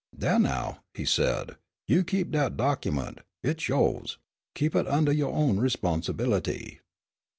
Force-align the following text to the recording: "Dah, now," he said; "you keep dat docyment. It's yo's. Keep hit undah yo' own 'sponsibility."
"Dah, 0.17 0.39
now," 0.39 0.79
he 0.95 1.05
said; 1.05 1.57
"you 1.87 2.03
keep 2.03 2.31
dat 2.31 2.57
docyment. 2.57 3.19
It's 3.43 3.69
yo's. 3.69 4.17
Keep 4.55 4.73
hit 4.73 4.87
undah 4.87 5.11
yo' 5.13 5.31
own 5.31 5.57
'sponsibility." 5.69 6.79